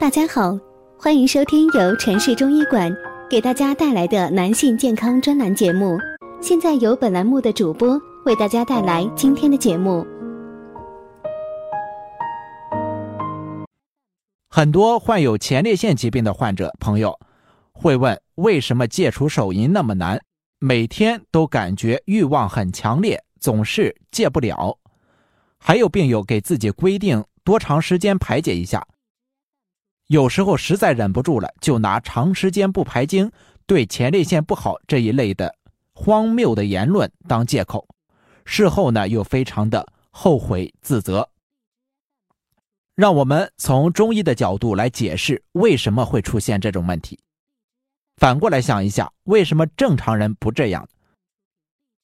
[0.00, 0.56] 大家好，
[0.96, 2.88] 欢迎收听由城市中医馆
[3.28, 5.98] 给大家带来的男性健康专栏节目。
[6.40, 10.06] 现在由本栏目的主播为大家带来今天的节目。
[14.48, 17.18] 很多患有前列腺疾病的患者朋友
[17.72, 20.20] 会问：为什么戒除手淫那么难？
[20.60, 24.78] 每天都感觉欲望很强烈，总是戒不了。
[25.58, 28.86] 还有病友给自己规定多长时间排解一下。
[30.08, 33.30] 有时候实在忍不住了，就拿长时间不排精
[33.66, 35.54] 对前列腺不好这一类的
[35.92, 37.86] 荒谬的言论当借口，
[38.46, 41.28] 事后呢又非常的后悔自责。
[42.94, 47.18] 让我们从中医的角度来解释为什么会出现这种问题。
[48.16, 50.88] 反过来想一下，为什么正常人不这样？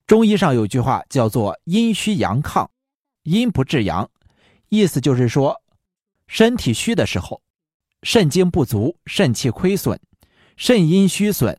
[0.07, 2.69] 中医上有句话叫做“阴虚阳亢”，
[3.25, 4.11] 阴不治阳，
[4.69, 5.63] 意思就是说，
[6.27, 7.41] 身体虚的时候。
[8.05, 9.99] 肾精不足，肾气亏损，
[10.59, 11.57] 肾阴虚损，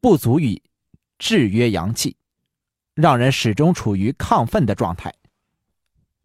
[0.00, 0.62] 不足以
[1.18, 2.16] 制约阳气，
[2.94, 5.12] 让人始终处于亢奋的状态。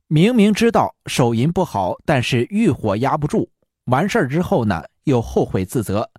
[0.08, 3.50] 明明知道手淫不好，但是欲火压不住，
[3.86, 6.10] 完事儿之后呢，又后悔自责，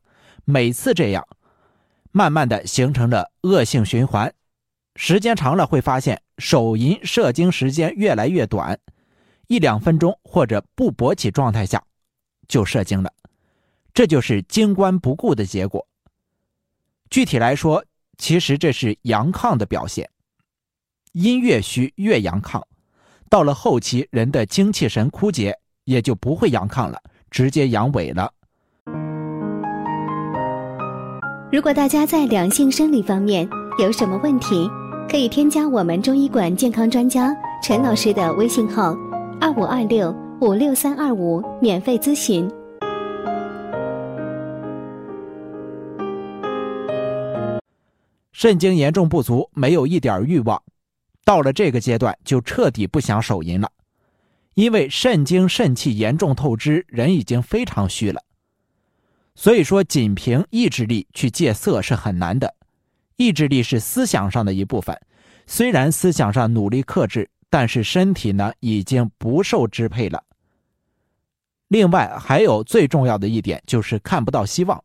[0.44, 1.26] 每次这样，
[2.12, 4.30] 慢慢的形成了恶性循环。
[4.96, 8.78] 时间长了，会发现手淫射精时间越来越短，
[9.46, 11.82] 一两分钟或者不勃起状态下。
[12.48, 13.12] 就射精了，
[13.92, 15.86] 这就是精关不顾的结果。
[17.10, 17.84] 具体来说，
[18.18, 20.08] 其实这是阳亢的表现。
[21.12, 22.62] 阴越虚越阳亢，
[23.28, 28.32] 到了后期，人的精气神枯竭，也就不会阳亢了，直接阳痿了。
[31.52, 33.48] 如果大家在两性生理方面
[33.78, 34.68] 有什么问题，
[35.08, 38.92] 可以添加我们中医馆健康专家陈老师的微信号：
[39.40, 40.23] 二五二六。
[40.40, 42.50] 五六三二五，免费咨询。
[48.32, 50.60] 肾精严重不足，没有一点欲望，
[51.24, 53.70] 到了这个阶段就彻底不想手淫了，
[54.54, 58.20] 因为肾精肾气严重透支，人已经非常虚了。
[59.36, 62.54] 所以说，仅凭意志力去戒色是很难的，
[63.16, 65.00] 意志力是思想上的一部分，
[65.46, 67.30] 虽然思想上努力克制。
[67.50, 70.20] 但是身体呢，已经不受支配了。
[71.74, 74.84] 另外还有最重要的一点，就是看不到希望，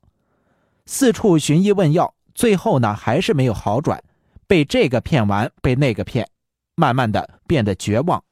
[0.87, 4.03] 四处寻医问药，最后呢还是没有好转，
[4.47, 6.27] 被这个骗完，被那个骗，
[6.73, 8.23] 慢慢的变得绝望，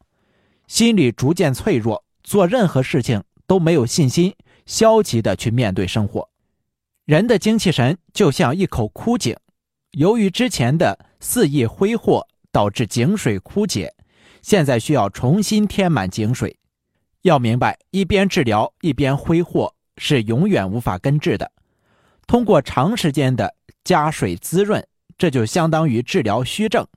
[0.66, 4.34] 心里逐渐脆弱，做任何事情都没有信心，
[4.66, 6.28] 消极的去面对生活。
[7.06, 9.38] 人的精气神就像一口枯井，
[9.92, 13.94] 由于之前的肆意挥霍，导致井水枯竭。
[14.42, 16.58] 现在需要重新填满井水，
[17.28, 21.52] 要明白一边治疗一边挥霍是永远无法根治的。
[22.26, 24.86] 通过长时间的加水滋润，
[25.18, 26.88] 这就相当于治疗虚症，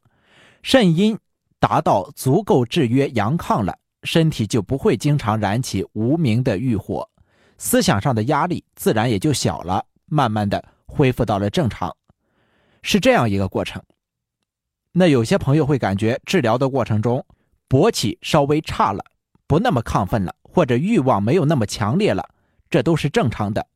[0.63, 1.19] 肾阴
[1.59, 7.09] 达到足够制约阳亢了，身体就不会经常燃起无名的欲火，
[7.59, 11.95] 思想上的压力自然也就小了，慢慢的恢复到了正常，
[12.83, 13.83] 是这样一个过程。
[14.93, 17.25] 那有些朋友会感觉治疗的过程中。
[17.69, 19.05] 勃起稍微差了，
[19.51, 22.25] 不那么亢奋了，或者欲望没有那么强烈了，
[22.71, 23.67] 这都是正常的。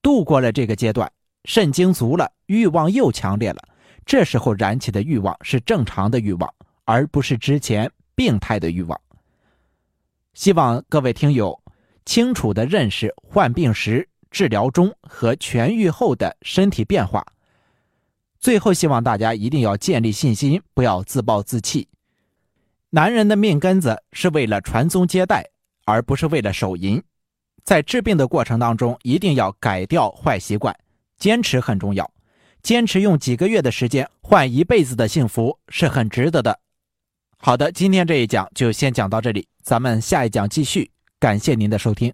[0.00, 1.10] 度过了这个阶段，
[1.44, 3.60] 肾精足了，欲望又强烈了，
[4.06, 9.00] 这时候燃起的欲望是正常的欲望，而不是之前病态的欲望。
[10.34, 11.60] 希望各位听友
[12.04, 17.26] 清楚的认识患病时、治疗中和痊愈后的身体变化。
[18.38, 21.88] 最后，希望大家一定要建立信心，不要自暴自弃。
[22.90, 25.44] 男人的命根子是为了传宗接代，
[25.84, 27.02] 而不是为了手淫。
[27.62, 30.74] 在治病的过程当中，一定要改掉坏习惯，
[31.18, 32.10] 坚持很重要。
[32.62, 36.58] 坚持用几个月的时间换一辈子的幸福是很值得的。
[37.36, 40.90] 好的，今天这一讲就先讲到这里，咱们下一讲继续。
[41.20, 42.12] 感谢您的收听。